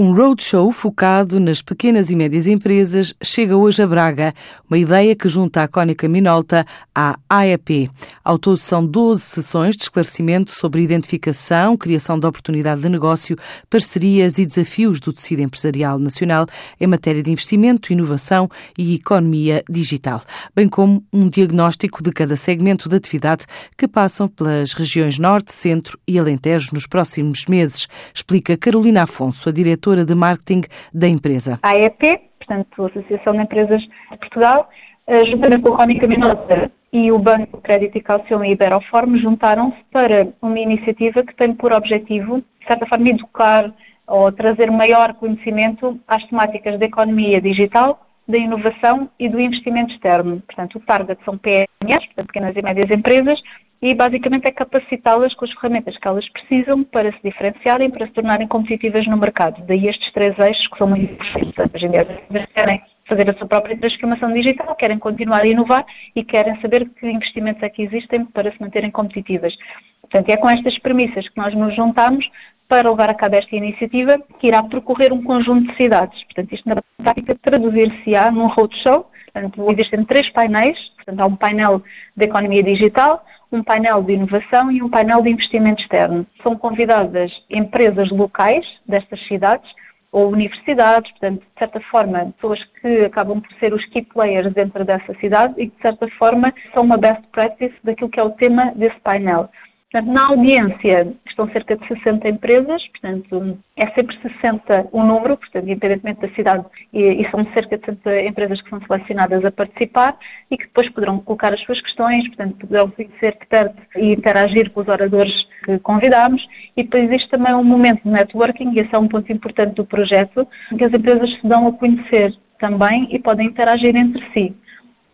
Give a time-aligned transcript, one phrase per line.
[0.00, 4.32] Um roadshow focado nas pequenas e médias empresas chega hoje a Braga,
[4.70, 7.90] uma ideia que junta a Cónica Minolta à AEP.
[8.22, 13.36] Ao todo são 12 sessões de esclarecimento sobre identificação, criação de oportunidade de negócio,
[13.68, 16.46] parcerias e desafios do tecido empresarial nacional
[16.80, 20.22] em matéria de investimento, inovação e economia digital,
[20.54, 25.98] bem como um diagnóstico de cada segmento de atividade que passam pelas regiões Norte, Centro
[26.06, 31.58] e Alentejo nos próximos meses, explica Carolina Afonso, a diretora diretora de marketing da empresa.
[31.62, 34.68] A AEP, portanto, Associação de Empresas de Portugal,
[35.06, 39.78] eh, juntamente com a Cónica Minota e o Banco Crédito e Calcium e Iberoform, juntaram-se
[39.90, 43.72] para uma iniciativa que tem por objetivo, de certa forma, educar
[44.06, 50.42] ou trazer maior conhecimento às temáticas da economia digital, da inovação e do investimento externo.
[50.46, 53.40] Portanto, o target são PMEs, portanto, pequenas e médias empresas,
[53.80, 58.12] e basicamente é capacitá-las com as ferramentas que elas precisam para se diferenciarem, para se
[58.12, 59.62] tornarem competitivas no mercado.
[59.66, 61.74] Daí estes três eixos que são muito importantes.
[61.74, 62.06] Hoje em dia
[62.54, 67.10] querem fazer a sua própria transformação digital, querem continuar a inovar e querem saber que
[67.10, 69.56] investimentos é que existem para se manterem competitivas.
[70.02, 72.28] Portanto, é com estas premissas que nós nos juntamos
[72.68, 76.22] para levar a cabo esta iniciativa, que irá percorrer um conjunto de cidades.
[76.24, 79.10] Portanto, isto na prática traduzir-se-á num roadshow.
[79.32, 80.78] Portanto, existem três painéis.
[80.96, 81.82] Portanto, há um painel
[82.14, 86.26] de economia digital, um painel de inovação e um painel de investimento externo.
[86.42, 89.70] São convidadas empresas locais destas cidades
[90.10, 94.84] ou universidades, portanto, de certa forma, pessoas que acabam por ser os key players dentro
[94.84, 98.30] dessa cidade e que, de certa forma, são uma best practice daquilo que é o
[98.30, 99.50] tema desse painel.
[99.90, 105.64] Portanto, na audiência estão cerca de 60 empresas, portanto, é sempre 60 o número, portanto,
[105.64, 110.18] independentemente da cidade, e, e, são cerca de 60 empresas que são selecionadas a participar
[110.50, 114.70] e que depois poderão colocar as suas questões, portanto, poderão conhecer de perto e interagir
[114.72, 115.32] com os oradores
[115.64, 116.46] que convidámos.
[116.76, 119.86] E depois existe também um momento de networking, e esse é um ponto importante do
[119.86, 124.54] projeto, em que as empresas se dão a conhecer também e podem interagir entre si.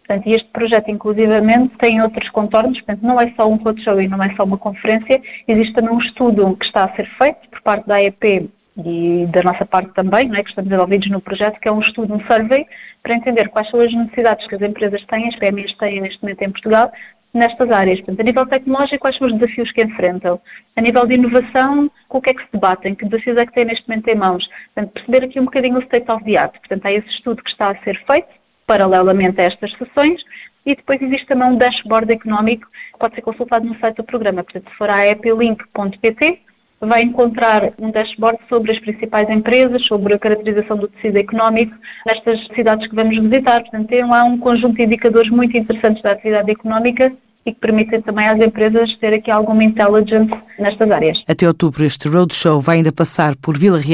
[0.07, 4.23] Portanto, este projeto, inclusivamente, tem outros contornos, portanto, não é só um roadshow e não
[4.23, 7.87] é só uma conferência, existe também um estudo que está a ser feito por parte
[7.87, 11.69] da AEP e da nossa parte também, não é, que estamos envolvidos no projeto, que
[11.69, 12.67] é um estudo, um survey,
[13.03, 16.43] para entender quais são as necessidades que as empresas têm, as PMEs têm neste momento
[16.43, 16.93] em Portugal,
[17.33, 17.99] nestas áreas.
[18.01, 20.41] Portanto, a nível tecnológico, quais são os desafios que enfrentam?
[20.77, 22.95] A nível de inovação, com o que é que se debatem?
[22.95, 24.49] Que desafios é que têm neste momento em mãos?
[24.75, 26.53] Portanto, perceber aqui um bocadinho o state of the art.
[26.59, 28.29] Portanto, há esse estudo que está a ser feito,
[28.67, 30.23] paralelamente a estas sessões,
[30.67, 34.43] e depois existe também um dashboard económico que pode ser consultado no site do programa.
[34.43, 36.41] Portanto, se for a eplink.pt,
[36.81, 41.75] vai encontrar um dashboard sobre as principais empresas, sobre a caracterização do tecido económico
[42.07, 43.61] nestas cidades que vamos visitar.
[43.63, 47.13] Portanto, tem lá um conjunto de indicadores muito interessantes da atividade económica
[47.47, 51.23] e que permitem também às empresas ter aqui alguma intelligence nestas áreas.
[51.29, 53.93] Até outubro, este roadshow vai ainda passar por Vila Real